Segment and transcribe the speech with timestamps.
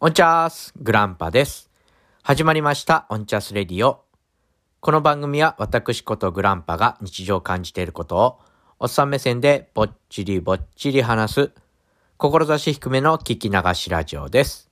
[0.00, 1.68] オンチャースグランパです。
[2.22, 4.04] 始まりましたオンチャースレディオ。
[4.78, 8.38] この番組は私ことグランパが日常感じていることを
[8.78, 11.50] おっさん目線でぼっちりぼっちり話す
[12.16, 14.70] 志低めの聞き流しラジオです。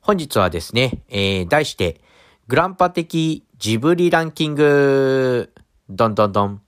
[0.00, 2.00] 本日はですね、えー、題して
[2.46, 5.52] グランパ的ジブリランキング
[5.90, 6.62] どんどんどん、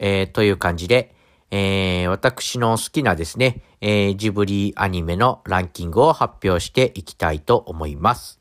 [0.00, 1.11] えー、という感じで、
[1.54, 8.40] えー、私の好きなですね、えー、ジブリアニメのランキングを発表していきたいと思います。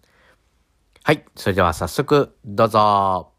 [1.03, 1.25] はい。
[1.35, 3.33] それでは早速、どうぞ。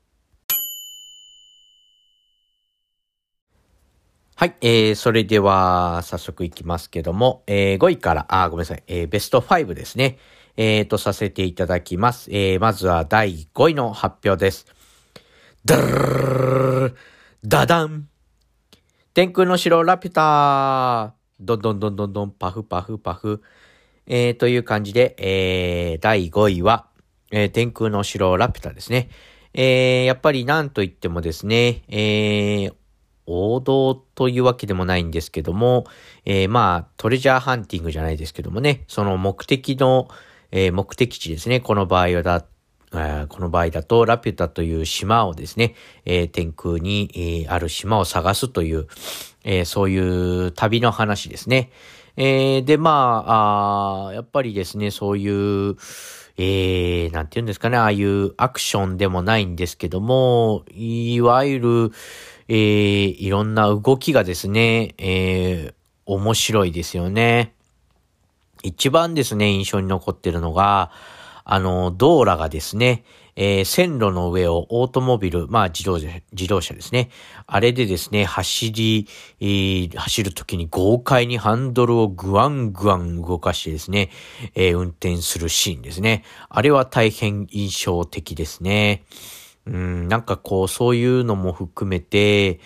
[4.37, 4.57] はい。
[4.61, 10.19] えー、それでは早速いきますけども、えー、5位から、あ、ごめんなさい、えー、ベスト5ですね。
[10.59, 12.31] えー、とさせていただきます。
[12.31, 14.67] えー、まずは第5位の発表です。
[15.65, 15.79] ダ
[17.43, 18.12] ダダン
[19.15, 23.43] 天空の城ラピュタどんどんどんどんどんパフパフパフ。
[24.07, 26.87] えー、という感じで、えー、第5位は、
[27.31, 29.11] えー、天空の城ラピュタですね。
[29.53, 32.75] えー、やっぱりなんといってもですね、えー、
[33.27, 35.85] 王道というわけでもないんですけども、
[36.25, 40.09] えー、まあ、トレジャーハンティングじゃないですけどもね、その目的の、
[40.53, 42.47] えー、目的地ですね、この場合はだ
[42.93, 48.87] この場合だと、ラピュタという島をですね、えー、天空に、ある島を探すという、
[49.45, 51.71] えー、そういう旅の話ですね。
[52.17, 55.77] えー、で、まああ、やっぱりですね、そういう、
[56.37, 61.93] えー、なんて言うんですかね、ああいうアクションでもないんですけども、いわゆる、
[62.49, 65.75] えー、いろんな動きがですね、えー、
[66.05, 67.55] 面白いですよね。
[68.63, 70.91] 一番ですね、印象に残ってるのが、
[71.45, 73.05] あの、道路がですね、
[73.35, 77.11] えー、線路の上をオートモビル、まあ自動車、自動車ですね。
[77.47, 79.09] あれでですね、走り、
[79.41, 84.11] えー、走るときに豪快にハンドルをグワングワン動かしてですね、
[84.55, 86.25] えー、運転するシーンですね。
[86.51, 89.05] あれは大変印象的ですね。
[89.67, 92.61] うん、なんかこう、そういうのも含めて、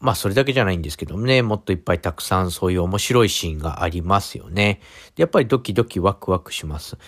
[0.00, 4.80] まあそれだけじゃないんですけどもね、もっといっぱいたくさんそういう面白いシーンがありますよね。
[5.16, 6.98] でやっぱりドキドキワクワクします。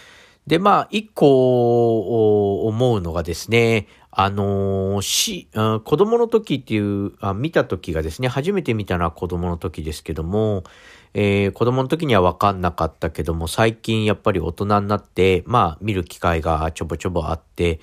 [0.47, 10.65] で、まあ、一個思うのがですね、あの、し、子供の時っていうあ、見た時がですね、初めて見たのは子供の時ですけども、
[11.15, 17.81] えー、子供の時には分かんなかったけども、最近やっぱり大人になって、まあ、見る機会がちょぼちょぼあって、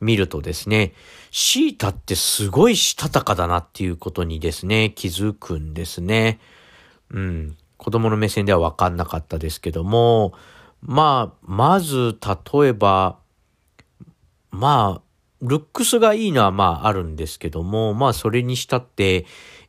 [0.00, 0.94] 見るとですね、
[1.30, 6.40] シータってすごいしたたかだなっていうことにですね、気づくんですね。
[7.10, 7.56] うん。
[7.76, 10.32] 子供の目線では分かんなかったですけども、
[10.82, 12.18] まあ、まず、
[12.52, 13.18] 例えば、
[14.50, 15.02] まあ、
[15.42, 19.24] ルックスがいいのはまああるんですけども、まあそれにしたって、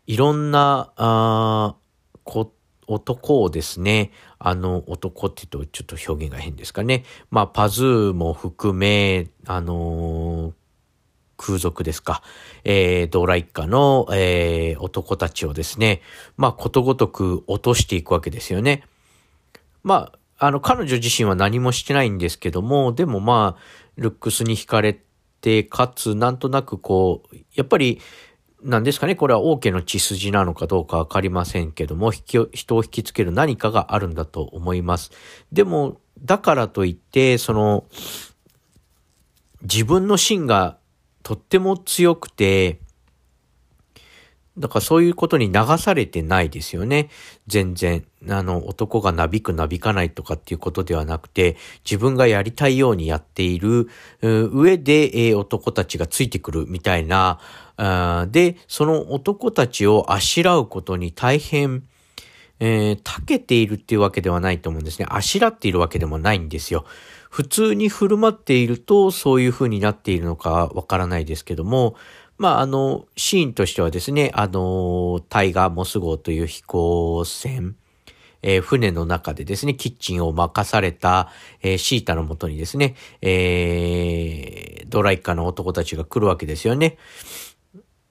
[0.05, 1.75] いろんな、あ
[2.23, 2.51] こ、
[2.87, 7.05] 男をですね、あの、男って言うとちょっと表現が変ですかね。
[7.29, 10.53] まあ、パズーも含め、あのー、
[11.37, 12.21] 空賊ですか。
[12.63, 16.01] えー、ドーラ一家の、えー、男たちをですね、
[16.35, 18.83] まあ、ことごとく落としていくわけですよね。
[19.83, 23.61] まあ、あの、彼女自身は何もしてないんですけども、でもまあ、
[23.95, 24.99] ルックスに惹かれ
[25.39, 28.01] て、かつ、なんとなくこう、やっぱり、
[28.63, 35.11] なんですかね、これは王家の血筋なのかどうかわかりませんけども、人を引きつける何かがあるんだと思います。
[35.51, 37.85] でも、だからといって、その、
[39.61, 40.79] 自分の芯が
[41.21, 42.79] とっても強くて、
[44.57, 47.09] だからそういうことに流されてないですよね。
[47.47, 48.05] 全然。
[48.29, 53.87] あの、男がなびくなびかないとかっていうことではなくて、自分がやりたいようにやっている
[54.21, 57.39] 上で、えー、男たちがついてくるみたいな、
[58.29, 61.83] で、その男たちをあしらうことに大変、
[62.59, 65.07] えー、長けているっていうわけではないと思うんですね。
[65.09, 66.85] あしらっているわけでもないんですよ。
[67.31, 71.95] 普通に振る舞っているとそういう風になっているのかわからないですけども、
[72.41, 77.75] まあ、あの、シーンとしてはですね、あの、タイガーモス号という飛行船、
[78.41, 81.29] えー、船の中でですね、キッチンを任された、
[81.61, 86.97] えー、シータのもとにですね、えー、ドライカーの男たちが来るわけですよね。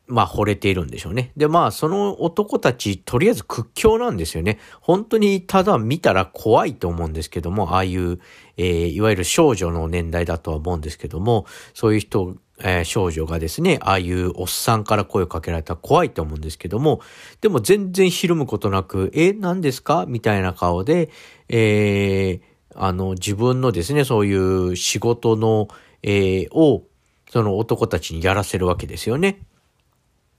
[0.07, 1.33] まあ、惚れているんでしょうね。
[1.37, 4.61] で、まあ、その男たち、とりあえず屈強なんですよね。
[4.81, 8.21] 本当にただ見たら怖いと思うんですけども、ああいう、
[8.57, 17.01] えー、いわゆる少女の年代だとは思うんですけども、そういう人、えー、少女がですね、ああいうおっさんから声をかけられたら怖いと思うんですけども、
[17.41, 20.05] でも全然ひるむことなく、え、何ですか？
[20.07, 21.11] みたいな顔で、
[21.49, 22.41] えー、
[22.75, 25.69] あの、自分のですね、そういう仕事の、
[26.03, 26.85] えー、を、
[27.31, 29.41] その男たちにやらせるわけですよね。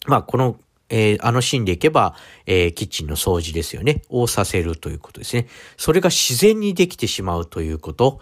[0.08, 0.58] まあ、この、
[0.90, 2.16] えー、あのシーンでいけば、
[2.46, 4.02] えー、キッチンの掃除ですよね。
[4.10, 5.48] をさせるということですね。
[5.78, 8.20] それが自然にできてしまうということ。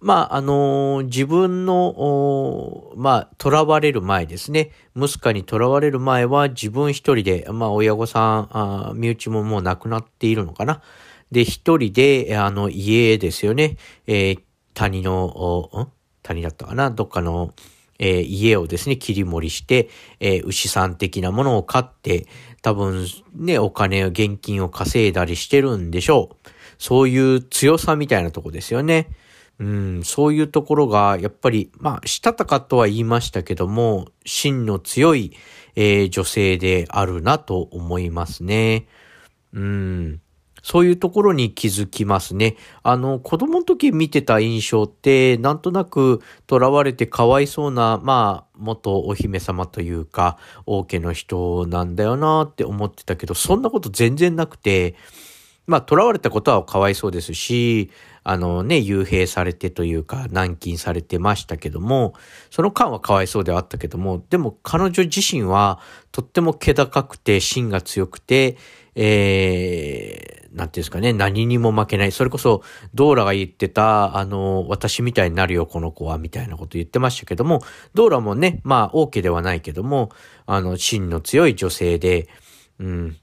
[0.00, 4.70] まあ、あのー、自分の、まあ、囚われる前ですね。
[4.96, 10.82] 息子に囚われる前は自分一人で、まあ、親御さん、身内ももう亡くなっているのかな。
[11.32, 13.76] で、一人で、あの、家ですよね。
[14.06, 14.40] えー、
[14.74, 15.88] 谷の、ん？
[16.22, 16.90] 谷だったかな？
[16.90, 17.52] どっかの、
[17.98, 19.88] えー、家をですね、切り盛りして、
[20.20, 22.26] えー、牛さん的なものを飼って、
[22.62, 26.48] 多分ね、お金を、現金を稼いだりしてるんでしょう。
[26.78, 29.08] そういう強さみたいなとこですよね。
[29.60, 35.32] うん、そういうところが、やっぱり、まあ、したたかとは言いましたけども、芯の強い、
[35.74, 38.86] えー、女性であるなと思いますね。
[39.52, 40.20] うん。
[40.62, 42.56] そういうところに気づきますね。
[42.82, 54.94] あの、子供の時見てた印象って、なんとなく囚われてかわいそうな、まあ、元お姫様というか、王家の人なんだよなって思ってたけど、そんなこと全然なくて、
[55.66, 57.90] まあ、囚われたことはかわいそうですし、
[58.30, 62.12] あのね、幽閉されてというか、軟禁されてましたけども、
[62.50, 65.80] その間はかわいそうではあったけども、でも彼女自身は
[66.12, 68.58] とっても気高くて、芯が強くて、
[68.94, 72.12] えー、なんていうんですかね、何にも負けない。
[72.12, 77.62] それこそ、ドーラが言ってた、あの、私みたいになるよ、この子は、みたいなこと言ってましたけども、
[77.94, 80.10] ドーラもね、まあ、王家ではないけども、
[80.44, 82.28] あの、芯の強い女性で、
[82.78, 83.16] うん、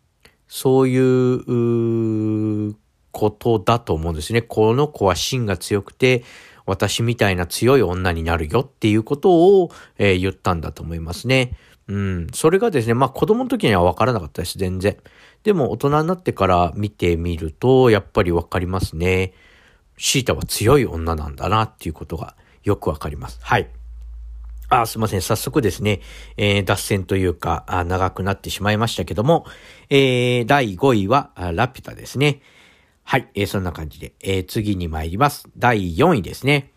[0.48, 2.76] そういう、
[3.16, 4.42] ことだと思うんですね。
[4.42, 6.26] この子は芯が強くて、
[6.66, 11.54] 私みたいな強い女になるよっていうことを、えー、言ったんだと思いますね。
[11.88, 12.28] うん。
[12.34, 14.98] それがですね、まあ子供の時には分からなかったです、全然。
[15.44, 19.34] でも大人になってから見てみると、やっぱり分かりますね。
[19.98, 23.40] シータは強い女なんだなっていうことがよく分かります。
[23.42, 23.70] はい。
[24.68, 25.22] あ、すいません。
[25.22, 26.02] 早速ですね、
[26.36, 29.46] えー、脱線というかあ、長くなってしまいましたけども、
[29.90, 32.42] えー、第5位は、ラピュタですね。
[33.08, 35.48] はい、えー、そんな感じで、えー、次に参ります。
[35.56, 36.72] 第4位ですね。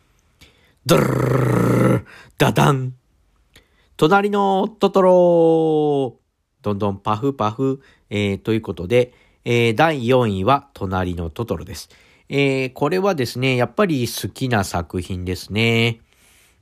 [0.85, 2.95] ドルルルルダダン
[3.97, 6.17] 隣のトトロ
[6.61, 7.81] どんどんパフパフ、
[8.11, 9.15] えー、ということで、
[9.47, 11.89] えー、第4位は隣のトトロです。
[12.29, 16.01] えー、これはですね、やっぱり好きな作品ですね。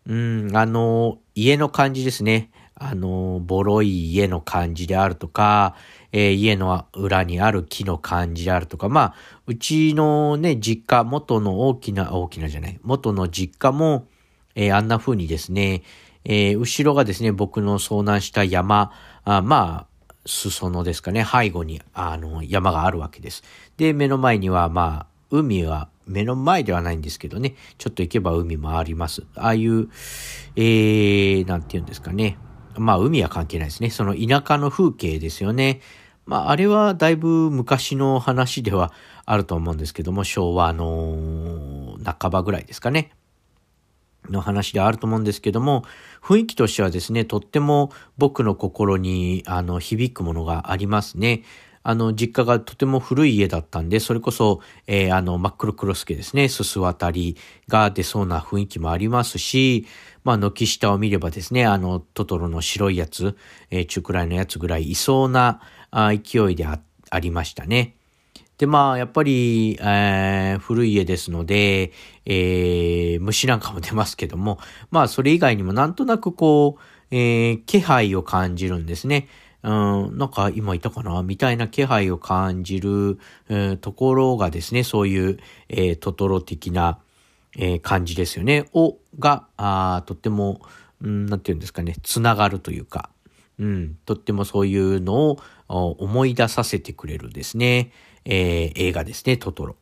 [0.06, 2.50] うん、あの、家の感じですね。
[2.78, 5.74] あの、ボロい家の感じであるとか、
[6.12, 9.14] えー、家の裏にある木の感じであるとか、まあ、
[9.46, 14.06] うちのね、実家、元の大きな、大きなじゃない、元の実家も、
[14.54, 15.82] えー、あんな風にですね、
[16.24, 18.92] えー、後ろがですね、僕の遭難した山、
[19.24, 19.96] あまあ、
[20.26, 23.42] 裾野ですかね、背後に、あの、山があるわけです。
[23.78, 29.24] で、目の前には、まあ、海は目の前ではないんですけどね、ちょっと行けば海もあります。
[29.34, 29.88] ああいう、
[30.56, 32.38] えー、なんて言うんですかね。
[32.78, 33.90] まあ、海は関係ないですね。
[33.90, 35.80] その田舎の風景ですよね。
[36.24, 38.92] まあ、あれはだいぶ昔の話では
[39.24, 43.12] あると思うんですけども、昭和の半ばぐらいですかね。
[44.30, 45.84] の話であると思うんですけども、
[46.22, 51.42] 雰囲気としてはですね、とっても僕の心にあの響くものがありますね。
[51.88, 57.36] あの、実家がとても古い家だったんで、それこそ、えー、あの、真っ黒クロスケですね、すす渡り
[57.68, 59.86] が出そうな雰囲気もありますし、
[60.24, 63.36] まあ、軒下を見ればですね、あの、トトロの白いやつ、
[63.70, 65.60] えー、中くらいのやつぐらいいそうな
[65.92, 66.80] あ勢いであ
[67.10, 67.94] ありましたね。
[68.58, 71.92] で、まあ、やっぱり、えー、古い家ですので、
[72.24, 74.58] えー、虫なんかも出ますけども、
[74.90, 76.82] まあ、それ以外にもなんとなくこう、
[77.12, 79.28] えー、気配を感じるんですね。
[79.62, 79.68] う
[80.10, 86.98] ん、なんか今いたかなみたいな気配を感じる、えー、ところがですね、そういう、えー、トトロ的な、
[87.56, 88.66] えー、感じですよね。
[88.72, 90.60] を、が、あとっても、
[91.02, 93.10] うん、なんて言うんですかね、つながるというか、
[93.58, 97.90] うん、とってもそういうのを思い出させてくれるですね、
[98.24, 99.76] えー、映画ですね、トトロ。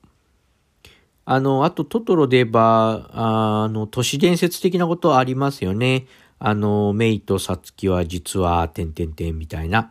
[1.27, 6.07] あの、あとトトロで言えば、あの、都市伝説的なことありますよね。
[6.39, 9.91] あの、メイとサツキは実は、てんてんてんみたいな。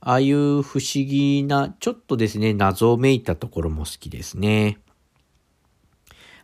[0.00, 4.78] ああいう不思議な、ちょっとですね、謎めいたところも好きですね。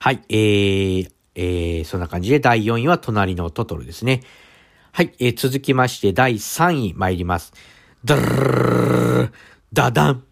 [0.01, 4.23] はい、えー、えー、そんな感じで第4位は隣のトトロですね。
[4.93, 7.53] はい、えー、続きまして第3位参ります。
[8.05, 9.33] ダル
[9.73, 10.25] ダダン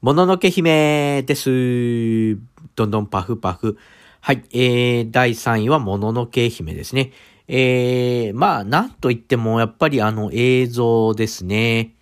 [0.00, 2.36] もののけ姫です。
[2.74, 3.78] どんどんパフパフ。
[4.20, 7.12] はい、えー、第3位はもののけ姫ですね。
[7.48, 11.92] えー、まあ、なんと言っても、やっぱりあの映像ですね。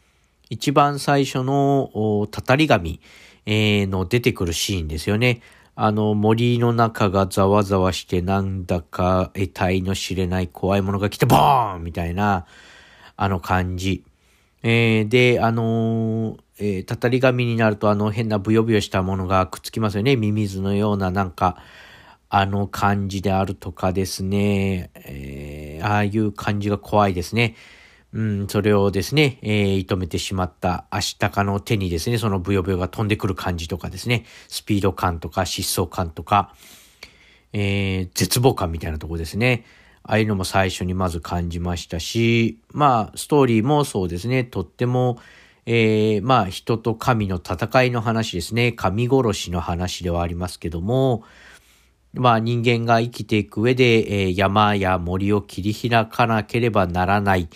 [0.51, 3.01] 一番最初の、たたり神、
[3.47, 5.43] えー、の出てくるシーンですよね。
[5.77, 12.47] あの森の中がざわざわしてなんだか得体の知れない怖いものが来てボーンみたいな、
[13.17, 14.05] あの感じ。
[14.63, 20.17] えー、で、あのー、えー、たたり紙になるとあの変なブヨブヨしたものがくっつきますよね。
[20.17, 21.59] ミミズのようななんか、
[22.37, 27.55] あの感じであるとかですね、えー、ああいう感じが怖いですね。
[28.13, 36.53] うん、それをですね、えー、射止めてしまったアシタカの手にですね、そのブヨブヨが飛んでくる感じとかですね、スピード感とか疾走感とか、
[37.53, 39.65] えー、絶望感みたいなとこですね。
[40.03, 45.21] ああいうのも最初にまず感じましたし、まあ、ストーリーもそうですね、とっても、
[45.67, 51.23] えー、まあ、人と神の戦いの話ですね、神殺しの話ではありますけども、
[52.15, 57.49] まあ、人間が生きていく上で、えー、山や森を切り開かなければならない、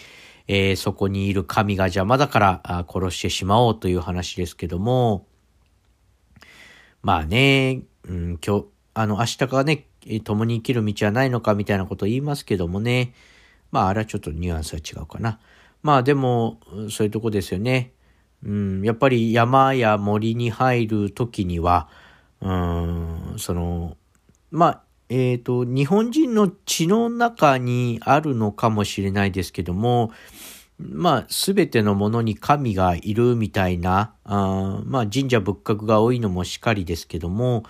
[0.49, 5.27] えー、そこにいる神が邪魔だから殺してしまおうという話ですけども、
[7.03, 9.87] まあね、うん、今日、あの、明日からね、
[10.25, 13.15] 共に生きる道はないのかみたいなことを言いますけどもね、
[13.71, 15.39] まあ、あれはちょっとニュアンスは違うかな。
[15.83, 16.59] まあ、でも、
[16.91, 17.93] そういうとこですよね。
[18.45, 21.89] うん、やっぱり山や森に入るときには、
[22.41, 23.97] うん、その、
[24.51, 30.13] まあ、えっ、ー、と、日本人の血の中にあるのかもしれないですけども、
[30.79, 37.65] まあ、すべてのものに神がいるみたいな、あまあ、神社仏閣が多いのもしかりですけども、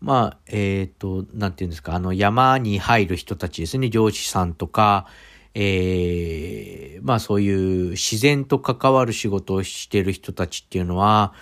[0.00, 5.06] まあ、えっ、ー、と、なんていうんですか、あの、山に入る人たちですね、漁師さんとか、
[5.54, 11.34] えー、まあそういう自然と関わる仕事をしている人たちっていうのは、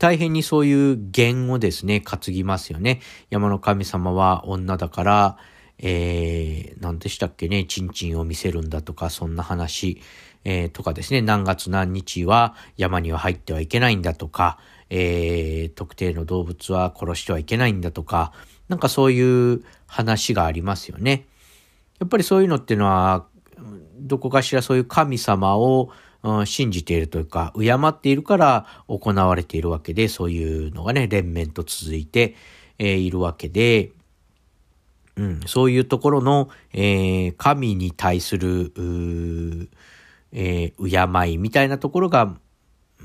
[0.00, 3.02] 大変にそういう弦をですね、担ぎますよね。
[3.28, 5.36] 山の神様は女だから、
[5.78, 10.00] えー、何でしたっけね、チンチンを見せるんだとか、そんな話、
[10.44, 18.32] えー、とかですね、何月何日は山には入ってはいけないんだとか、えー、特定の動物は殺してはいけないんだとか、
[18.70, 21.26] なんかそういう話がありますよね。
[21.98, 23.26] やっぱりそういうのっていうのは、
[23.98, 25.90] どこかしらそういう神様を
[26.22, 32.34] うん、信じているというか、敬っているから行われているわけで、そういうのがね、連綿と続いて、
[32.78, 33.92] えー、いるわけで、
[35.16, 38.72] うん、そういうところの、えー、神に対する、
[40.32, 42.34] えー、敬いみたいなところが、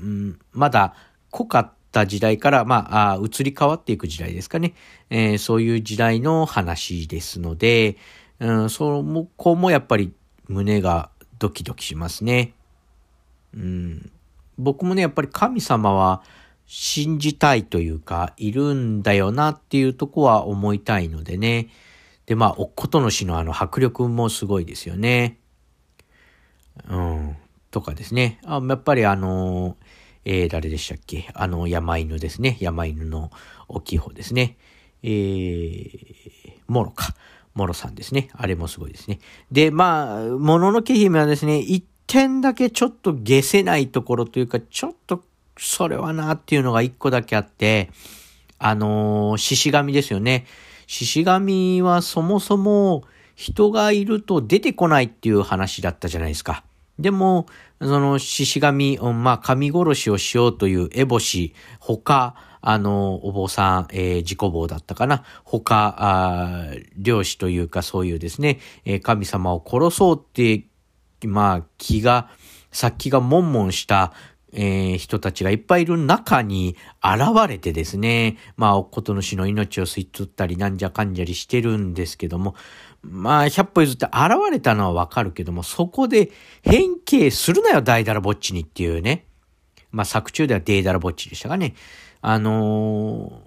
[0.00, 0.94] ん、まだ
[1.30, 4.74] 濃かった時代から、まあ、移り変わっていく時代ですかね、
[5.10, 7.96] えー、そういう時代の話ですので、
[8.38, 9.04] うん、そ
[9.36, 10.12] こもやっぱり
[10.48, 12.54] 胸がドキドキしますね。
[13.56, 14.12] うん、
[14.58, 16.22] 僕もね、やっぱり神様は
[16.66, 21.68] 信じたいというか、いるんだよなっていうとこは思いたいのでね。
[22.26, 25.38] で、まあ、おっことの死のあの迫力もすごいですよね。
[26.88, 27.36] うん。
[27.70, 28.40] とかですね。
[28.44, 29.76] あやっぱりあの、
[30.24, 31.30] えー、誰でしたっけ？
[31.34, 32.58] あの、山犬ですね。
[32.60, 33.30] 山犬の
[33.68, 34.58] 大きい方ですね。
[35.02, 35.92] えー、
[36.66, 37.14] モロか。
[37.54, 38.28] モロさんですね。
[38.34, 39.20] あれもすごいですね。
[39.50, 41.60] で、まあ、もののけ姫はですね、
[42.06, 45.24] 点だけちょっと消せないところというか、ちょっと
[45.58, 47.90] それはなっていうのが一個だけあって、
[48.58, 50.46] あのー、獅子神ですよね。
[50.86, 56.64] 獅子神はそもそも人がいると出てこないっていう話だったじゃないですか。
[56.98, 57.46] でも、
[57.80, 65.22] その獅子神、まあ、神殺しをしようという烏帽子、他、あの、お坊さん、えー、自己坊だったかな。
[65.44, 70.64] 他、あ漁師というかそういうですね、えー、神様を殺そうって
[71.24, 72.30] まあ、気が、
[72.72, 74.12] 殺気がもんもんした、
[74.52, 82.54] えー、人たちがいっぱいいる中に現れてですね、まあ、おことの死の命を吸い取ったり、なんじゃかんじゃりしてるんですけども、
[83.02, 86.30] まあ、100歩譲って現れたのはわかるけども、そこで
[86.62, 89.26] 変形するなよ、大だらぼっちにっていうね。
[89.96, 91.74] まあ、作中ではデーダラぼっちでしたがね。
[92.20, 93.42] あの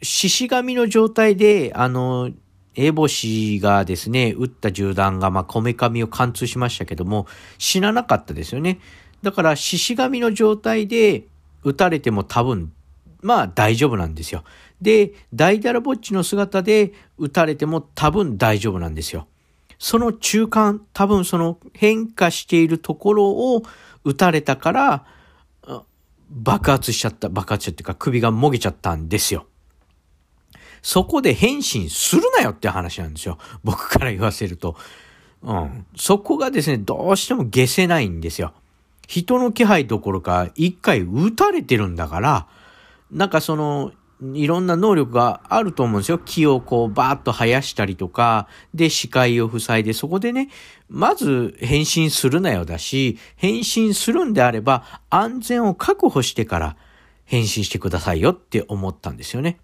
[0.00, 2.34] ー、獅子神の状態で、あのー、
[2.76, 7.26] エボシがですね、撃った銃弾が、まあ、こめかみを貫通しましたけども、
[7.58, 8.80] 死ななかったですよね。
[9.22, 11.26] だから、獅子神の状態で
[11.62, 12.72] 撃たれても多分、
[13.22, 14.44] まあ大丈夫なんですよ。
[14.80, 19.26] で、大ダラぼっちの姿で撃たれても多分大丈夫なんですよ。
[19.78, 23.62] その中間、多分その変化しているところを
[24.04, 25.04] 撃たれたから、
[26.30, 29.46] 爆発しちゃった、爆発しちゃっていうか首がもげちゃったんですよ。
[30.84, 33.38] そこで変身するなよって話なんですよ。
[33.64, 34.76] 僕から言わせると。
[35.42, 35.86] うん。
[35.96, 38.52] そこがですね、どうしても消せないんですよ。
[39.08, 42.46] 人の気配どころか、一回撃たれてるんだから、
[43.10, 43.92] なんかその、
[44.34, 46.18] いろんな能力があると思うんですよ。
[46.18, 50.50] 木をこうバーッと生やしたりとか、で視界を塞いで、そこでね、
[50.90, 56.76] まず変身するなよだし、変身するんであれば安全を確保してから
[57.24, 59.58] 変身してくださいよって思ったんですよね。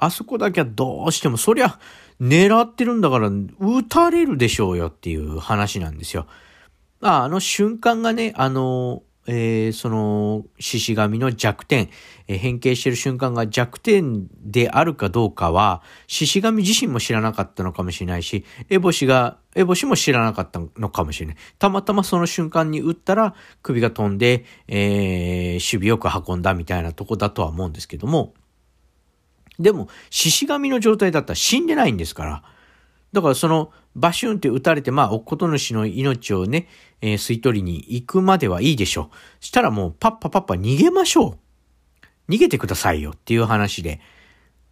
[0.00, 1.78] あそこだけはどうしても、そりゃ、
[2.20, 6.26] 狙ってるんだから、撃たれるでしょうよっていう話なんですよ。
[7.00, 11.90] まああの瞬間がね、あの、えー、その、獅子神の弱点、
[12.26, 21.36] えー、変形してる瞬間が弱点であるかどうかは、獅子神自身も知らなかったのかもしれないし、エボシが、エボシも知らなかったのかもしれない。
[21.58, 28.34] たまたまその瞬間に撃ったら、首が飛んで、えー、守備よく運んだみたいなとこだとは思うんですけども、
[29.60, 32.42] でも、獅子神の状態だったら死んでないんですから、
[33.12, 36.68] だからその、バシュンって撃たれて、まあ、おっこと主の命をね、
[37.00, 39.44] えー、吸い取りに行くまではいいでしょう。
[39.44, 41.36] したらもう、パッパパッパ逃げましょ
[42.28, 42.32] う。
[42.32, 44.00] 逃げてくださいよっていう話で、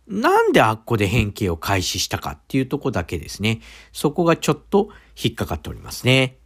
[0.07, 3.61] なんであっこで変形を開始したかっていうとこだけですね。
[3.93, 4.89] そこがちょっと
[5.23, 6.39] 引っかかっておりますね。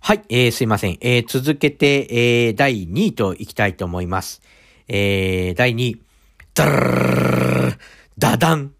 [0.00, 0.96] はい、えー、すいません。
[1.02, 4.40] えー、続けて、えー、第2位といきたいと思います。
[4.92, 6.02] えー、第2位。
[6.52, 7.78] ダル
[8.18, 8.72] ダダン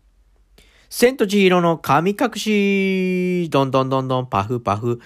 [0.88, 5.00] 千と千尋の神隠し、どんどんどんどん、パフパフ。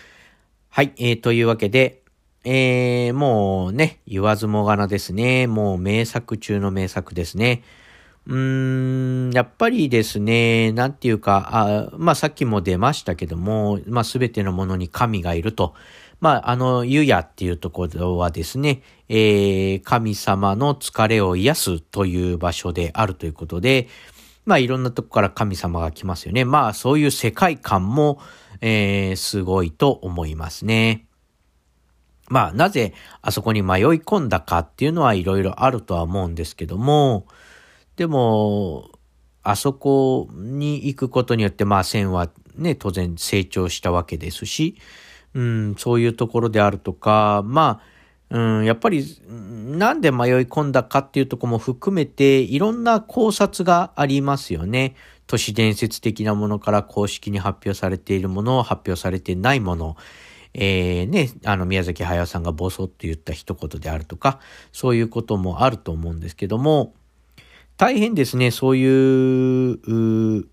[0.71, 2.01] はい、えー、というわけで、
[2.45, 5.47] えー、もうね、言わずもがなですね。
[5.47, 7.63] もう名作中の名作ですね。
[8.27, 15.75] うーん、やっぱりですね、なんていうか、あまあさっきも出ましたけども、まあすべてのものに神がいると。
[16.21, 23.89] まあ、あの、湯屋っていうところはですね、えー、神様の疲れを癒すという場所であるということで、
[24.45, 26.45] まあいろんなとこから神様が来ますよね。
[26.45, 28.21] まあそういう世界観も、
[28.61, 31.07] えー、すごいと思いますね。
[32.29, 37.27] まあなぜあそこに迷い込んだかっていうのはいろいろあるとは思うんですけども、
[37.97, 38.91] でも、
[39.43, 44.77] あそこに行くことによって、まあ線はね、当然成長したわけですし、
[45.35, 47.95] うん、そういうところであるとか、まあ、
[48.31, 54.95] うん、やっぱり、なんで迷い込んだかっていうとこも含めて、いろんな考察がありますよね。
[55.27, 59.97] 都市伝説的なものから公式に発表されているもの、発表されてないもの、
[60.55, 64.41] えー、ね、あの、宮崎駿さんがボソって言った一言であるとか、
[64.73, 66.95] そういうこともあると思うんですけども、
[67.77, 70.49] 大変ですね、そういう、う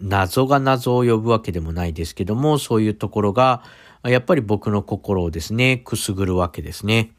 [0.00, 3.62] 謎が謎を呼ぶわけでもないですけども、そういうところが、
[4.04, 7.12] やっぱり僕の心をですね、くすぐるわけですね。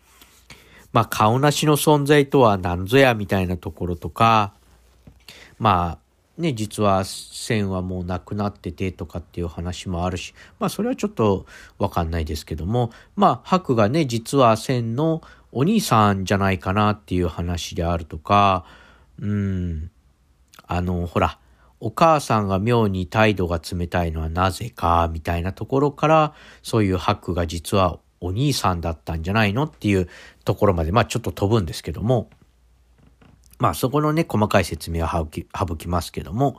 [0.91, 4.54] まあ、顔なしの存在とは何ぞやみたいなところとか、
[5.58, 11.46] まあ、ね、実は線はもうなくなっててとかっていう話もあるし、まあそれはちょっと
[11.78, 18.65] わかんないですけども、まあ白がね、実は線のお兄さんじゃないかなっていう話であるとか、
[19.19, 19.91] うん、
[20.65, 21.38] あの、ほら、
[21.86, 30.08] お母さんが妙に態度が冷たいのはなぜか、みたいなところから、そういうハックが実はお兄さんだったんじゃないのっていう
[30.46, 32.30] ところまで、まあちょっと飛ぶんですけども、
[33.60, 36.56] まあそこのね、細かい説明は省き省きますけども、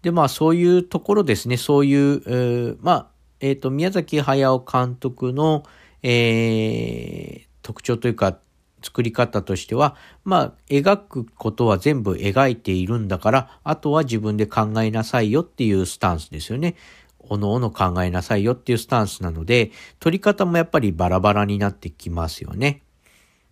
[0.00, 3.06] で、まあそういうところですね、そういう、えー、まあ、
[3.40, 5.62] えっ、ー、と、宮崎駿監督の、
[6.02, 8.38] えー、特徴というか、
[8.82, 16.76] 作り方としては、まあ、描くことは全部描いているんだから、あとは自分で考えなさいよっていうスタンスですよね。
[17.20, 22.82] おのおの考えなさいよっていうスタンスなので、撮り方もやっぱりバラバラになってきますよね。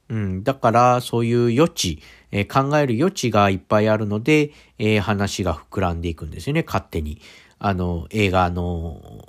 [0.08, 7.20] うん、だから、そういう余地、えー、考える余地がいっぱいあるので、えー、話が膨らんでいくんですよね、勝手に。
[7.58, 9.26] あの、映画の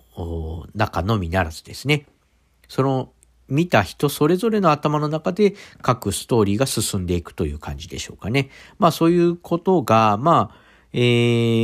[0.75, 2.05] 中のみならずですね。
[2.67, 3.11] その
[3.49, 8.49] 見た人それぞれの頭の中で各ストーリーが進んでいくという感じでしょうかね。
[8.79, 10.55] まあそういうことが、まあ、
[10.93, 10.99] え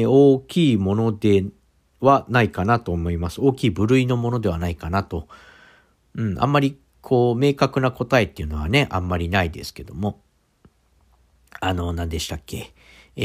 [0.05, 1.45] ー、大きいもので
[1.99, 3.41] はないかなと思います。
[3.41, 5.27] 大きい部類のものではないかなと。
[6.15, 10.21] うん、あんまりこう明確な答えっていうのはね、あんまりないですけども。
[11.59, 12.73] あの、何でしたっけ？
[13.15, 13.23] え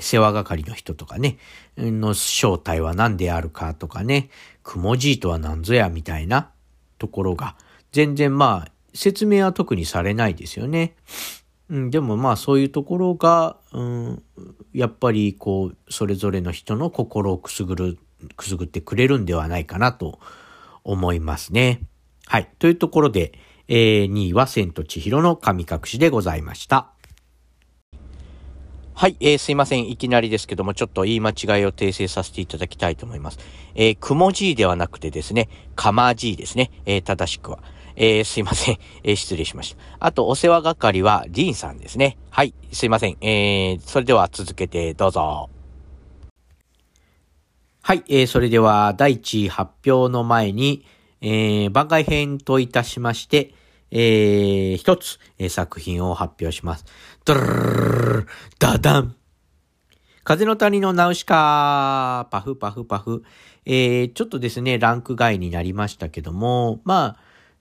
[0.00, 1.38] ー、世話係の人とかね、
[1.78, 4.28] の正体は何であるかとかね、
[4.62, 6.50] くもじいとは何ぞやみたいな、
[7.02, 7.56] ところが、
[7.90, 10.94] 全然まあ、説明は特にされないですよね。
[11.68, 14.22] うん、でもまあそういうところが、うん、
[14.72, 17.98] やっぱりこう、それぞれの人の心をくすぐる、
[18.36, 20.20] くすぐってくれるんではないかなと
[20.84, 21.80] 思いますね。
[22.26, 22.48] はい。
[22.60, 23.32] というところで、
[23.66, 26.92] えー、2位は千と千尋の神隠しでございました。
[28.94, 29.88] はい、えー、すいません。
[29.88, 33.38] いきなりですけども、ちょっと言い間違いを訂正させていただきたいと思います。
[33.74, 36.70] えー、くもじではなくてですね、かまじいですね。
[36.84, 37.58] えー、正しくは。
[37.96, 38.78] えー、すいません。
[39.02, 39.82] えー、失礼しました。
[39.98, 42.18] あと、お世話係は、リンさんですね。
[42.30, 43.16] はい、すいません。
[43.22, 45.48] えー、それでは続けてどうぞ。
[47.82, 50.84] はい、えー、それでは、第一発表の前に、
[51.22, 53.54] えー、番外編といたしまして、
[53.90, 56.86] えー、一つ、えー、作品を発表します。
[57.24, 58.26] ドル
[58.58, 59.14] ダダン
[60.24, 63.22] 風の谷のナウシカ、パフパフパフ。
[63.64, 67.16] えー、ちょっとですね、ランク外になりましたけども、まあ、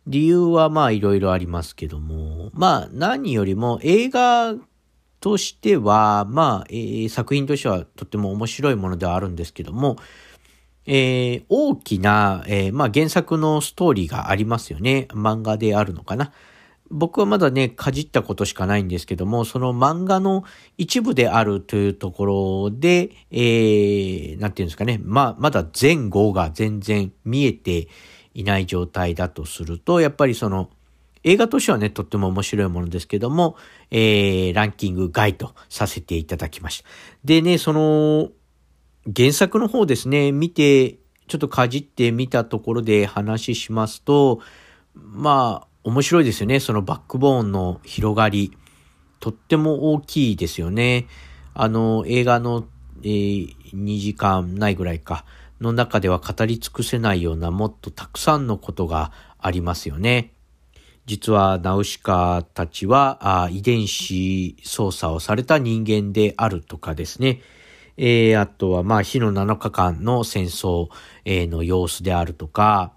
[0.08, 4.56] 理由はまあいろいろありますけども、まあ何よりも映画
[5.20, 9.98] としては、まあ、えー、作品としてはとっても面白いものではあるんですけども、
[10.88, 15.08] えー、大きな、えー、まあ原作のストーリーがありますよね。
[15.12, 16.32] 漫画であるのかな。
[16.92, 20.44] 僕はまだね、かじったことしかないんですけども、その漫画の
[20.78, 27.88] 一部であるというところで、えー、なんていうんですかね、ま、まだ前後が全然見えて
[28.34, 30.70] いない状態だとすると、やっぱりその、
[31.24, 33.56] 映画としてはね、とっても面白いものですけども、
[33.92, 36.90] えー、ランキング外とさせていただきました。
[37.24, 38.30] でね、その、
[39.16, 44.42] 原作の方ですね、見て、ちょっとかじってみたところで話しますと、
[44.94, 46.60] まあ、面白いですよね。
[46.60, 48.58] そのバックボーンの広がり。
[49.20, 51.08] とっても大きいですよね。
[51.54, 52.68] あの、映画の、
[53.04, 55.26] えー、2時間ないぐらいか、
[55.62, 60.34] の中では語り尽くせないようなもっとたくさんのことがありますよね。
[61.06, 67.42] 実はナウシカたちはあ遺伝子操作をされた人間であるとかですね。
[67.98, 70.90] えー、あとはまあ火の7日間の戦争、
[71.26, 72.94] えー、の様子であるとか、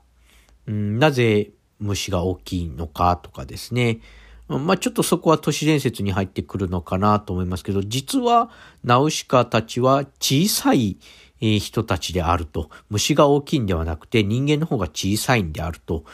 [0.67, 1.51] うん、なぜ
[1.85, 4.01] 虫が大きいのかとかですね。
[4.49, 8.51] まあちょっとそこは都市伝説に入ってくるのかなと思いますけど、実は
[8.83, 10.99] ナウシカたちは小さい
[11.41, 12.69] 人たちであると。
[12.91, 16.05] 虫が大きいんではなくて人間の方が小さいんであると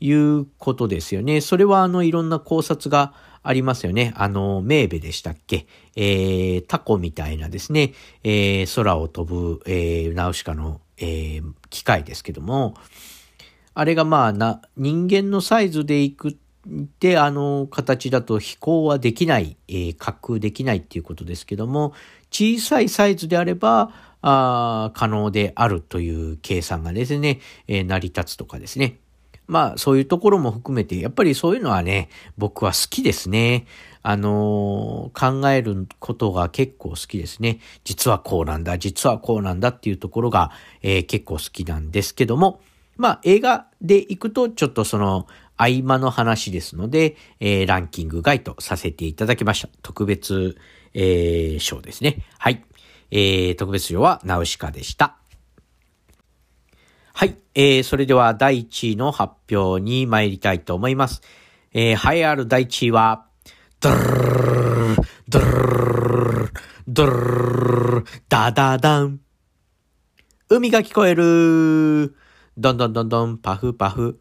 [0.00, 1.40] いうことですよね。
[1.40, 4.12] それはあのいろんな考察がありますよね。
[4.16, 5.68] あの、メーベでしたっけ？
[5.94, 7.92] えー、タコみたいなですね、
[8.24, 12.74] えー、空を飛ぶ、えー、ナウシカの、えー、機械ですけども、
[13.78, 16.32] あれがまあな、人間のサイズでいくっ
[16.98, 21.92] て、あの形だと飛行はできない、えー、滑空できないっていうことですけども、
[22.30, 28.98] 小さいサイズであれば、あ可能であるという計算がですね、えー、成り立つとかですね。
[29.46, 32.08] まあそういうところも含めて、やっぱりそういうのはね、
[32.38, 33.66] 僕は好きですね。
[34.02, 37.58] あのー、考えることが結構好きですね。
[37.84, 42.62] 実はこうなんだ、実はこうなんだっていうところが、えー、結構好きなんですけども、
[42.96, 49.68] まあ映画で行くとちょっとその合間の話ですので、えー、ランキング外とさせていただきました。
[49.82, 50.56] 特別、
[50.94, 52.24] えー、賞ですね。
[52.38, 52.64] はい。
[53.10, 55.16] えー、特別賞はナウシカでした。
[57.12, 57.36] はい。
[57.54, 61.22] えー、それでは第1位の発表に参りたいと思います。
[61.72, 63.26] えー、栄えある第1位は、
[63.80, 64.96] ドルル
[65.28, 65.46] ドル
[66.46, 66.52] ル
[66.88, 67.12] ドル
[68.00, 69.20] ルダダダン。
[70.48, 72.14] 海が聞こえる。
[72.58, 74.18] どんどんどんどん、パフパフ。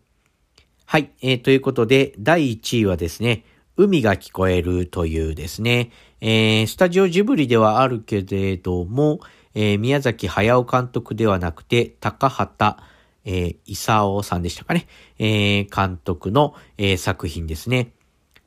[0.85, 1.11] はい。
[1.21, 3.45] えー、ということで、第1位はですね、
[3.77, 9.21] 海が聞こえるというですね、えー、スタジオジブリではあるけれども、
[9.53, 12.83] えー、宮崎駿監督ではなくて、高畑、
[13.23, 17.93] えー、勲さんでしたかね、えー、監督の、えー、作品ですね。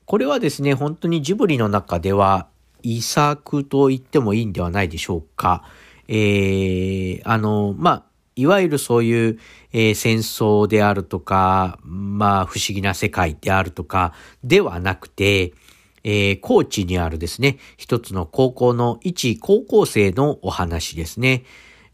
[0.05, 2.49] これはですね、本当にジブリの中では
[2.83, 5.65] 遺作と言ってもいいんではないでしょうか。
[6.09, 8.08] えー、あの、まあ、
[8.39, 9.39] いわゆるそういう、
[9.73, 15.53] えー、戦争であるとか、まあ、不思議な世界であるとか、ではなくて、
[16.05, 21.43] えー、高知にあるですね、一つの高校の一高校生のお話ですね。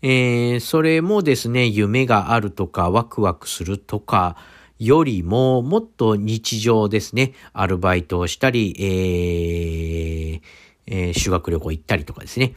[0.02, 4.36] えー、それもですね、夢があるとか、ワクワクするとか、
[4.78, 12.54] よりも、もっと日常ですね、アルバイトをしたり、えーえー、修学旅行行ったりとかですね。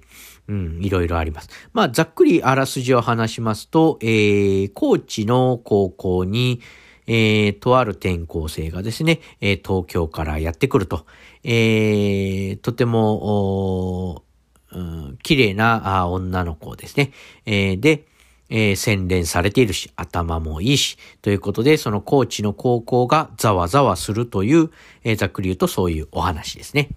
[0.47, 1.49] うん、いろいろあります。
[1.73, 6.61] まあ、ざっくりあらすじを話しますと、えー、高知の高校に、
[7.05, 11.05] えー、とある転校生がですね、えー、東京からやってくると、
[11.43, 14.23] えー、とても、
[14.71, 17.11] うん、綺麗な女の子ですね。
[17.45, 18.05] えー、で、
[18.49, 24.69] えー、洗練されているし、頭もいいし、ということで、その高知の高校がざわざわするという、
[25.03, 26.89] えー、ざっくり言うとそういうお話ですね。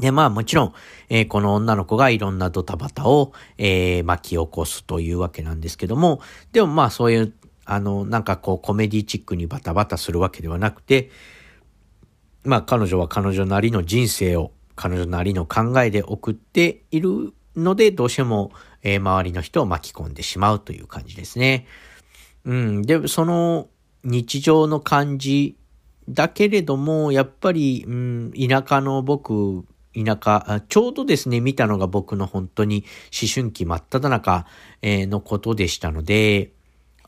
[0.00, 0.74] で、まあもちろん、
[1.08, 6.20] えー、この女の子がいろんなドタバタを、えー、巻き起こすというわけなんですけども、
[6.52, 7.32] でもまあそういう
[7.66, 11.10] あの、なんかこうコメディチックにバタバタするわけではなくて、
[12.44, 21.66] まあ彼女は彼女なりの人生を彼女なりの考えで送っているので、どうしても、えー、周りの人を巻き込んでしまうという感じですね。
[22.44, 22.82] うん。
[22.82, 23.68] で、その
[24.04, 25.56] 日常の感じ
[26.08, 29.64] だけれども、やっぱり、うん、田舎の僕、
[30.04, 32.84] 田舎、ちょうどですね、見たのが僕の本当に
[33.18, 34.46] 思春期真っ只中
[34.82, 36.52] のことでしたので、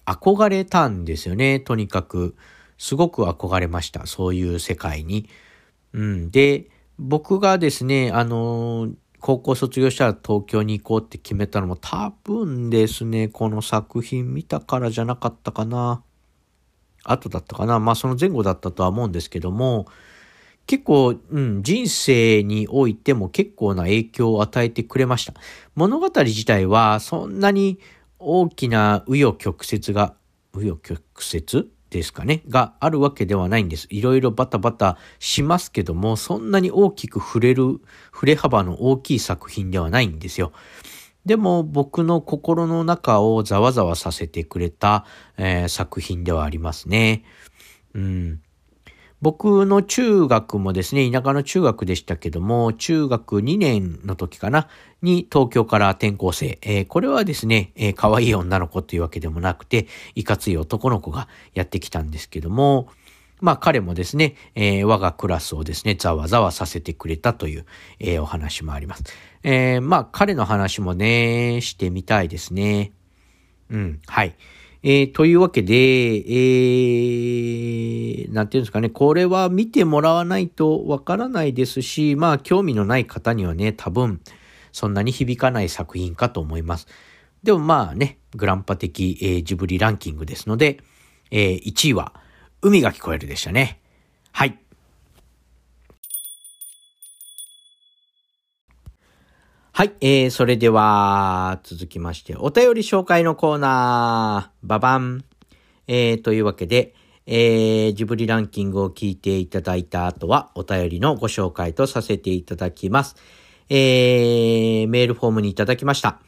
[0.07, 2.35] 憧れたんですよね、とにかく。
[2.79, 5.29] すごく憧れました、そういう世界に。
[5.92, 6.31] うん。
[6.31, 16.03] で、僕がですね、あの、高校卒業したら東京に行こうって決めたのも多分ですね、この作品見たからじゃなかったかな。
[17.05, 17.81] 後だったかな。
[17.81, 19.87] まあその前後だったとは思うんですけども、
[20.68, 25.33] 結構、うん、人生においても結構な影響を与えてくれました。
[25.74, 27.81] 物語自体はそんなに
[28.18, 30.14] 大きな紆余曲折が、
[30.52, 33.88] 紆余曲折ですかね、があるわけではないんです。
[33.88, 37.81] いろいろバタバタしますけども、そんなに大きく触れる、
[38.12, 40.52] 触れ幅の大きい作品ではないんですよ。
[41.24, 45.07] でも僕の心の中をざわざわさせてくれた、
[45.38, 47.24] えー、作品ではありますね。
[47.94, 48.40] うん。
[49.20, 54.68] 僕の中学もですね、田舎の中学でしたけども、中学2年の時かな、
[55.02, 56.59] に東京から転校生。
[56.62, 62.88] えー、これはですね、えー、可愛い女の子というわけでもなくて、いかつい男の子がやってきたんですけども、
[63.40, 67.66] まあ彼もですね、えー、我がクラスをですね、ざわざわさせてくれたという、
[67.98, 69.04] えー、お話もあります。
[69.42, 72.92] えー、まあ彼の話もね、してみたいですね。
[73.70, 74.37] うん、はい。
[74.82, 84.20] えー、というわけで、えー、なんていうんですかね、これは見てもらわないとわからないですし、まあ、興味のない方にはね、多分、
[84.70, 86.86] そんなに響かない作品かと思います。
[87.42, 90.78] でもまあね、グランパ的、えー、ジブリランキングですので、
[91.30, 92.14] えー、1位は、
[92.62, 93.80] 海が聞こえるでしたね。
[94.32, 94.58] はい。
[99.78, 105.24] はい、えー、それでは、続きまして、お便り紹介のコーナー、ババン。
[105.86, 113.14] えー、というわけで、えー、ジブリランキングを聞いていただいた後は、お便りのご紹介とさせていただきます。
[113.68, 116.18] えー、メールフォームにいただきました。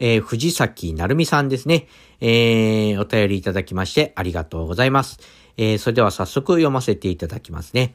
[0.00, 1.88] えー、藤崎なるみさんですね。
[2.20, 5.18] えー、お便りいただきましてありがとうございます。
[5.56, 7.94] えー、それでは早速読ませていただきますね。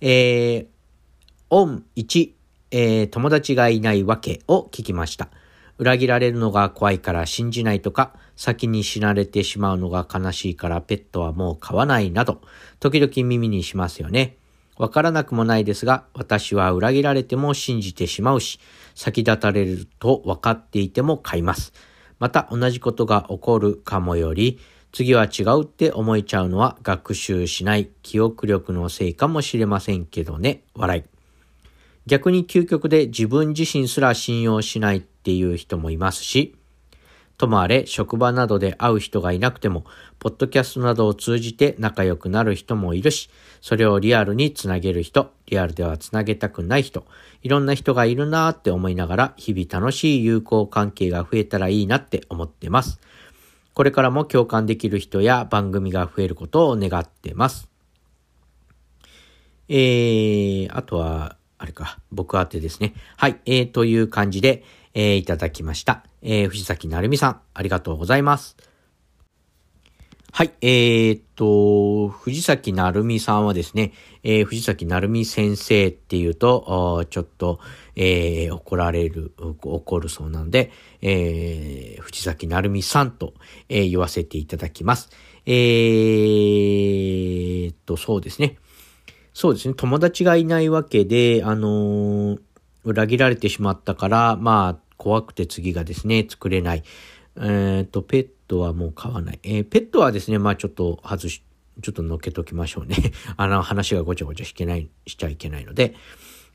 [0.00, 0.66] えー、
[1.50, 2.32] オン1、
[2.76, 5.28] えー、友達がいないわけを聞きました。
[5.78, 12.40] 裏切られるのが怖いから信じないとか、先に死なれてしまうのが悲しいからペットはもう飼わないなど、
[12.80, 14.38] 時々耳にしますよね。
[14.76, 18.58] わからなくもないですが、私は裏切られても信じてしまうし、
[18.96, 21.72] 先立たれると分かっていても買います。
[22.18, 24.58] また同じことが起こるかもより、
[24.90, 30.64] 次は違うって思えちゃうのは学習しない記憶力のせいかもしれませんけどね。
[30.74, 31.13] 笑い。
[32.06, 36.56] 逆に究極で自分自身すら信用しないっていう人もいますし、
[37.36, 39.84] ともあれ職場などで会う人がいなくても、
[40.18, 43.28] ポッドキャストなどを通じて仲良くなる人もいるし、
[43.60, 47.04] それをリアルにつなげる人、リアルではつなげたくない人、
[47.42, 53.00] いろんな人がいるなーって思いながら、日々楽しい友好関係が増えたらいいなって思ってます。
[53.72, 57.68] これからも共感できる人や番組が増えることを願ってます。
[59.68, 62.92] えー、あとは、あれか、僕宛てですね。
[63.16, 66.04] はい、えー、という感じで、えー、いただきました。
[66.20, 68.54] えー、藤崎なるみさん、ありがとうございます。
[70.30, 77.60] はい、えー、っと、藤崎なるみさんはですね、えー、藤崎なるみ先生っていうと、ちょっと、
[77.96, 83.32] えー、怒られる、怒るそうなので、えー、藤崎なるみさんと、
[83.70, 85.08] えー、言わせていただきます。
[85.46, 88.58] えー、っと、そうですね。
[89.34, 89.74] そうですね。
[89.74, 92.40] 友達がいないわけで、あのー、
[92.84, 96.84] 裏切られてしまったから、まあ、怖くて次がですね、作れない。
[97.36, 99.40] えっ、ー、と、ペットはもう飼わない。
[99.42, 101.42] えー、ペットはですね、まあちょっと外し、
[101.82, 102.96] ちょっと乗っけときましょうね。
[103.36, 105.96] あの話がごちゃごちゃしけない、しちゃいけないので、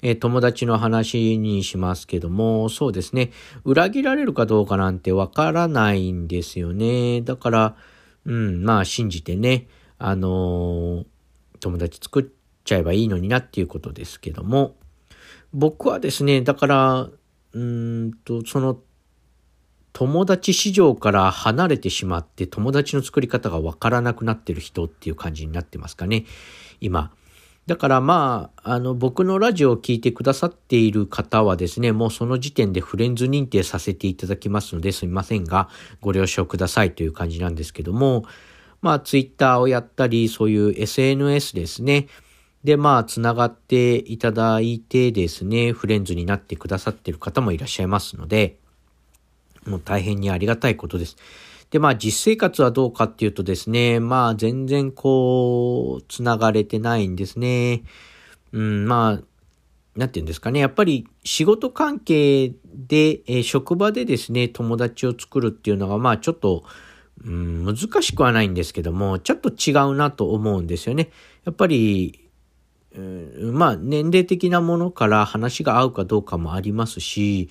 [0.01, 3.31] えー、友達の話にしますけども、そうですね、
[3.65, 7.21] 裏切られるかどうかなんてわからないんですよね。
[7.23, 7.75] だから、
[8.25, 11.05] うん、まあ信じてね、あの
[11.59, 12.38] 友達作って
[12.69, 14.75] ちゃえばいいのになっていうことですけども、
[15.53, 17.09] 僕はですね、だから、
[17.53, 18.79] うんと、その、
[19.91, 26.25] 友達市場から離れてしまって友達の作り方がわからなくなってる人っていう感じになってますかね、
[26.79, 27.11] 今。
[27.65, 35.69] だからまあ、あの、僕のラジオを聴いてくださっている方はですね、もうその時点でフレンズ認定させていただきますのですみませんが、
[36.01, 38.25] ご了承くださいという感じなんですけども、
[38.81, 42.07] まあ、ツイッターをやったり、そういう SNS ですね。
[42.63, 48.57] で、まあ、つながっていただいてですね、フレンズになってくださってる方もいらっしゃいますので、
[49.65, 51.15] もう大変にありがたいことです。
[51.71, 57.83] で、まあ、実生活はどうかっていうとですね、まあ、全然こう、つながれてないんですね。
[58.51, 59.23] うん、まあ、
[59.95, 60.59] なんて言うんですかね。
[60.59, 66.63] やっぱり仕事関係で、えー、職場でですね、友達を作るっていうのが、まあ、ちょっと、
[67.23, 71.11] うん、難しくはないんですけども、ちょっと違うなと思うんですよね。
[71.45, 72.18] やっぱり、
[72.95, 77.49] うんまあ年齢的なものから話が合うかどうかもありますし、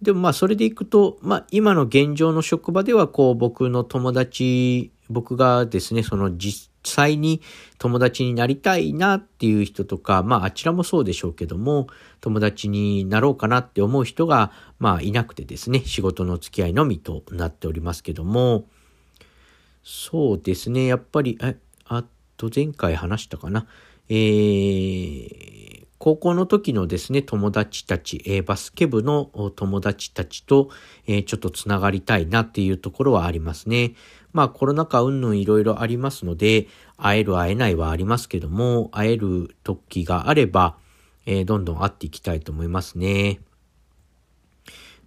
[0.00, 7.40] でもまあそれでいくと、まあ今の現状の職場ではこう僕の友達、僕がですね、その実際に
[7.78, 11.86] 友達になりたいなっていう人とか、まああちらもそうでしょうけども、
[12.20, 18.64] 友達になろうかなって思う人がまあいなくてですね、仕事の付き合いのみとなっておりますけども、
[19.84, 22.04] そうですね、やっぱり、え、あ
[22.36, 23.66] と前回話したかな。
[24.08, 30.68] えー、高校の時のですね、友達たち、えー、バスケ部の友達たちと、
[31.06, 33.94] えー、ちょっとつながりたいなっていうところはありますね。
[34.32, 40.76] まあコロナ禍うんぬんいろいろありますので、会える会えないはありますけども、会える時があれば、
[41.26, 43.40] え、どんどん会っていきたいと思いますね。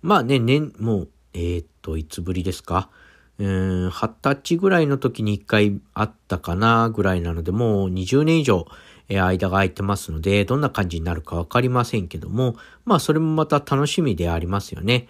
[0.02, 2.90] まあね、年、もう、え、っと、いつぶりですか？
[3.38, 3.89] 二
[4.21, 8.65] 十歳ぐらいの時に一回会ったかなぐらいなので、もう20年以上、
[9.08, 15.08] え間が空いてますので、どんな感じになるかわかりませんけども、まあそれもまた楽しみでありますよね。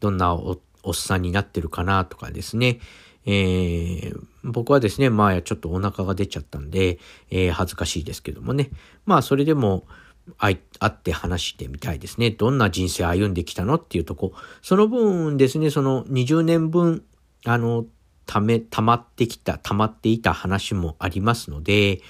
[0.00, 2.80] どんなおおっさんになってるかなとかですね。
[3.26, 6.98] えー、僕はですね、まあちょっとお腹が出ちゃったんで、
[7.30, 8.70] えー、恥ずかしいですけどもね。
[9.04, 9.86] まあそれでも、
[10.38, 12.30] 会って話してみたいですね。
[12.30, 14.32] どんな人生歩んできたのっていうとこ。
[14.62, 17.04] その分ですね、その20年分
[17.44, 17.86] あの、
[18.26, 22.00] ため、溜まってきた、溜まっていた話もありますので、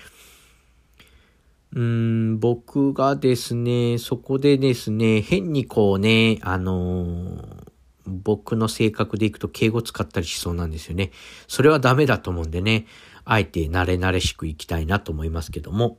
[1.74, 7.64] うん、僕がですね、そこでですね、変にこうね、あの、
[8.06, 11.10] 僕の性格でいくと敬語使ったりしそうなんですよね。
[11.48, 12.86] それはダメだと思うんでね、
[13.24, 15.98] あえて慣れ慣れしくいきたいなと思いますけども。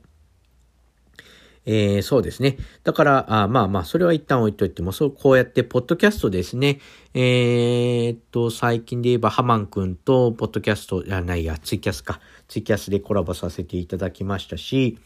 [1.66, 2.56] えー、そうですね。
[2.84, 6.80] だから、あまあまあ、それは一旦置いといても、そう、こうやって、ポッドキャストですね。
[7.12, 12.20] えー、っと、最近で言えば、ハマン君と、ポッドキャスト、じゃないや、ツイキャスか。
[12.46, 14.98] ツイキャスでコラボさせていただきましたし、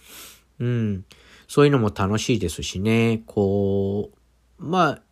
[0.58, 1.04] うん、
[1.48, 3.22] そういうのも楽しいですしね。
[3.24, 4.10] こ
[4.58, 5.02] う、まあ、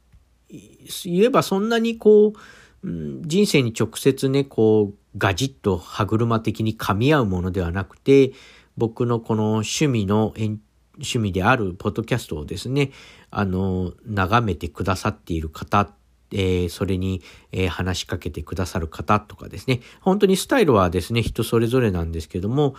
[1.05, 2.39] 言えばそんなにこう、
[2.85, 8.33] 人生に直接ね、こう、ガジッと歯車的に噛み合うものではなくて、
[8.77, 10.61] 僕のこの趣味の延
[10.99, 12.91] 趣味であるポッドキャストをですね、
[13.31, 15.91] あの、眺めてくださっている方、
[16.31, 22.75] えー、それに、えー、話しかけてくださる方とかですね、本当にスタイルはですね、人それぞれなんですけども、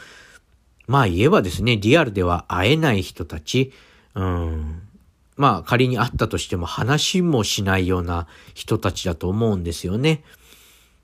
[0.88, 3.72] まあ言えばですね、リアルでは会えない人たち、
[4.16, 4.82] うん、
[5.36, 10.24] まあ仮に会ったとしても話もしないような人たちだと思うんですよね。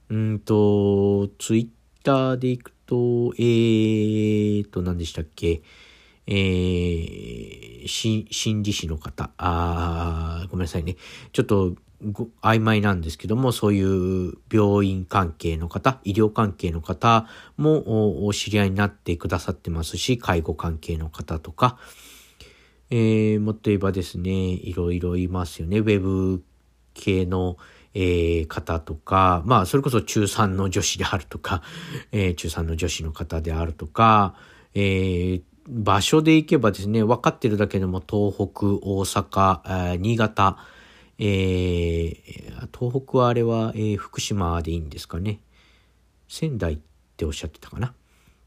[0.10, 1.67] うんと、ツイッ
[2.04, 2.95] ターで行くと、
[3.38, 5.62] えーと、何でしたっけ？
[6.28, 10.96] えー、心理師の方、あごめんなさいね。
[11.32, 11.76] ちょっと
[12.42, 21.78] 曖昧なんですけども、そういう病院関係の方、医療関係の方もお知り合いになってくださってますし、介護関係の方とか、
[22.90, 25.80] えー、もっと言えばですね、いろいろいますよね。
[25.80, 26.44] ウェブ
[26.94, 27.58] 系の、
[27.94, 31.64] えー、方とか、まあ、それこそ中3の女子であるとか、
[32.12, 34.36] えー、中3の女子の方であるとか、
[34.74, 40.58] えー、場所で行けばですね、分かってるだけでも東北、大阪、新潟、
[41.17, 45.39] えー、東北はあれは、えー、福島でいいんですかね。
[46.28, 46.80] 仙台っ
[47.17, 47.93] ておっしゃってたかな。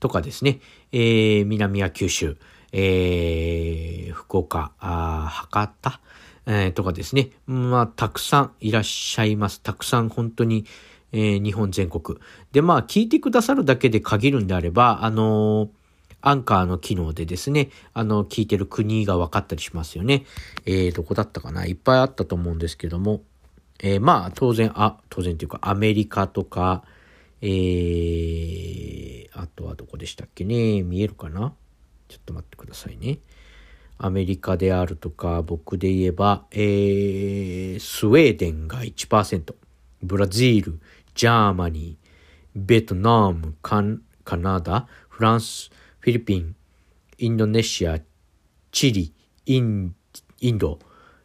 [0.00, 0.61] とかですね、
[0.92, 2.37] えー、南は九州、
[2.72, 6.00] えー、福岡、博多、
[6.46, 7.31] えー、とかですね。
[7.46, 9.61] まあ、たくさんいらっしゃいます。
[9.61, 10.66] たくさん本当に、
[11.11, 12.18] えー、日本全国。
[12.52, 15.78] で、まあ、聞いてくださるだけで限るんであれば、あのー
[16.20, 20.24] アンカーの機能でですね、あの、聞いてる国が分かったりしますよね。
[20.66, 21.66] えー、どこだったかな？
[21.66, 23.22] いっぱいあったと思うんですけども、
[23.81, 26.83] えー、まあ、当然、あ、当然というか、アメリカとか、
[27.40, 30.83] えー、あとはどこでしたっけね？
[30.83, 31.54] 見えるかな？
[32.09, 33.18] ちょっと待ってくださいね。
[33.98, 39.54] アメリカであるとか、僕で言えば、えー、スウェーデンが1%、
[40.02, 40.81] ブラジル、
[41.14, 42.09] Germany、
[42.57, 43.83] ベトナム、カ
[44.37, 46.54] ナダ、フランス、フィリピン、
[47.18, 47.98] インドネシア、
[48.70, 49.12] チリ、
[49.46, 49.94] イン
[50.40, 50.78] インド、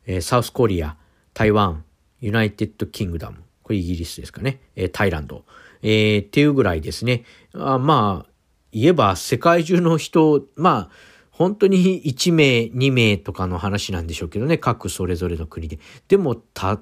[0.05, 0.97] えー、 South Korea、
[1.33, 1.83] 台湾、
[2.19, 5.45] United Kingdom、これイギリスですかね、えー、 Thailand、
[5.81, 7.23] えー、っていうぐらいですね。
[7.53, 8.31] あまあ、
[8.71, 10.89] 言えば世界中の人、まあ、
[11.29, 15.79] 本当に1名、2名とかの話なんでしょうけどね、各それぞれの国で。
[16.07, 16.79] でも、た、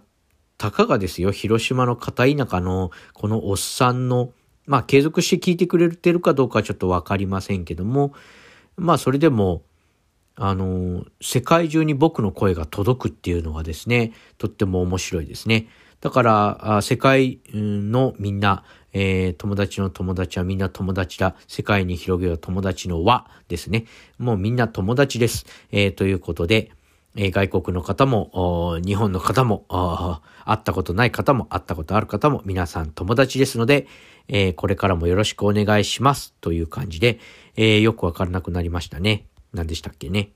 [0.57, 4.31] たかがですよ、広島の片田舎のこのおっさんの
[4.71, 8.13] まあ継続して聞いてくれてるかどうかはちょっとわかりませんけども、
[8.77, 9.63] まあそれでも、
[10.37, 15.67] あの、世界中に僕の声が届くっていうのがですね、とっても面白いですね。
[15.99, 18.63] だから、世界のみんな、
[18.93, 21.35] えー、友達の友達はみんな友達だ。
[21.49, 23.83] 世界に広げよう友達の輪ですね。
[24.19, 25.45] もうみんな友達です。
[25.73, 26.71] えー、ということで、
[27.17, 29.65] えー、外国の方も、日本の方も、
[30.45, 33.85] 会ったことない方も、会ったことある方も、皆さん友達ですので、
[34.31, 36.33] えー、これからもよろしくお願いします。
[36.41, 37.19] という感じで、
[37.55, 39.27] えー、よくわからなくなりましたね。
[39.53, 40.31] 何でしたっけね。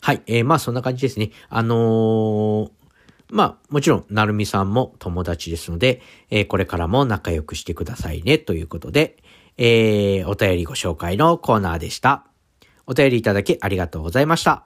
[0.00, 0.22] はい。
[0.26, 1.30] えー、まあそんな感じですね。
[1.50, 2.70] あのー、
[3.28, 8.38] まあもちろん、なるみさんも友達ですので、えー、これからも仲良くしてくださいね。
[8.38, 9.22] ということで、
[9.58, 12.26] えー、お便りご紹介のコーナーでした。
[12.86, 14.64] お便りいただきありがとうございました。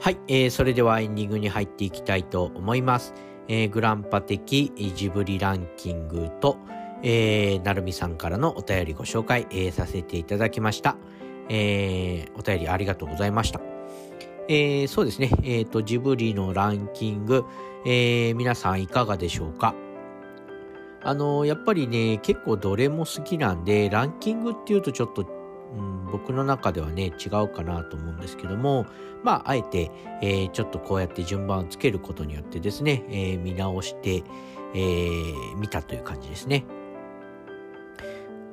[0.00, 0.18] はい。
[0.28, 3.12] えー、それではエンディングに入っていきたいと思います。
[3.48, 6.58] えー、グランパ的ジブリランキングと、
[7.02, 10.96] えー、なるみさんからのお便りご紹介、えー、させていただきました。
[11.48, 13.60] えー、お便りありがとうございました。
[14.48, 15.30] えー、そうですね。
[15.42, 17.44] えっ、ー、と、ジブリのランキング、
[17.86, 19.74] えー、皆さんいかがでしょうか？
[21.02, 25.26] あの、やっぱりね、結構どれも好きなんで、ランキングっていうとちょっと、
[25.76, 28.86] うん、僕の中ではね、違うかなと思うんですけども、
[29.22, 29.90] まあ、あえて、
[30.22, 34.22] えー、ちょっとこうやって順番をつけることによってですね、えー、見直して、
[34.74, 36.64] えー、見たという感じですね。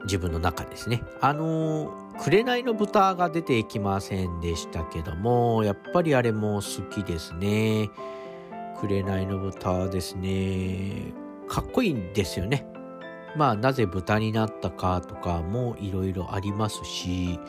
[0.04, 1.04] 自分の中ですね。
[1.20, 7.90] あのー、紅の豚が出てきませんでしたけども、やっぱりあれも好きですね。
[8.80, 11.14] 紅の豚ですね。
[11.48, 12.66] かっこいいんですよね。
[13.36, 17.40] まあ、なぜ豚になったかとかもいろいろありますし、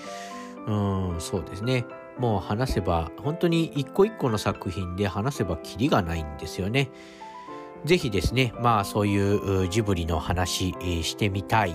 [0.66, 1.84] うん、そうですね。
[2.18, 6.90] もう話せば、本当に一個一個の作品で話せばキリがないんですよね。
[7.84, 10.72] ぜひですね、まあそういうジブリの話、
[11.02, 11.74] してみたい、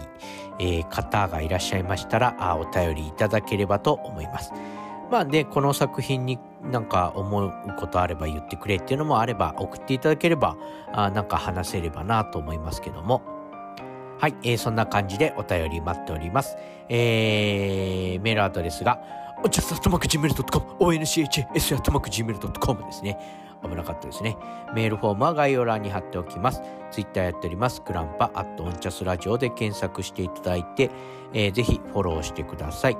[0.89, 4.53] 方がいらっしゃいましたら、お便りいただければと思います。
[5.11, 10.55] まあで、この作品になんか思うことあれば言ってくれっていうのもあれば送っていただければ、
[10.93, 13.36] なんか話せればなと思いますけども。
[14.19, 16.57] はい、えー、そんな感じでお便り待っております。
[16.89, 18.99] えー、メールアドレスが、
[19.43, 23.17] おちゃすあとまく gmail.com、onchas あとまく gmail.com ですね。
[23.63, 24.35] 危なかったですね。
[24.73, 26.61] メールフォームは概要欄に貼っておきます。
[26.91, 27.81] ツイッターやっております。
[27.85, 30.89] グランパアットオンチャスラジオで検索していただいて、
[31.33, 32.97] えー、ぜひフォローしてください。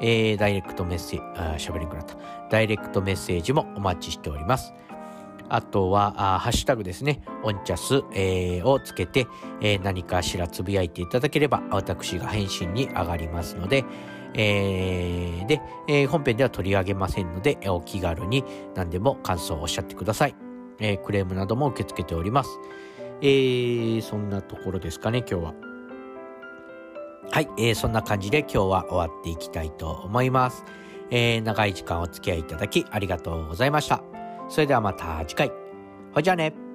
[0.00, 2.14] えー、ダイレクトメッセージ、あ、喋れなくなった。
[2.50, 4.72] ダイレクトメッセージもお待ちしております。
[5.48, 9.26] あとは、あハッシュタグですね、オンチャス、えー、をつけて、
[9.60, 13.84] えー、何かしらつぶやいていただければ、私が返信に上がりますので、
[14.34, 18.44] えー、で、え、本編では取り上げませんので、お気軽に
[18.74, 20.34] 何でも感想をおっしゃってください。
[20.80, 22.50] え、クレームなども受け付けております。
[23.20, 25.54] えー、そんなところですかね、今日は。
[27.30, 30.64] はい、え、そんな感じで今日は終わっていきたいと思います。
[31.10, 34.07] え、長い時間お付き合いいただきありがとうございました。
[34.48, 35.52] それではまた次回。
[36.12, 36.67] ほいじゃあね。